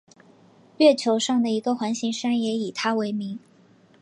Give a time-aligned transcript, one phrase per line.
[0.77, 3.37] 月球上的一个环形山也以他为名。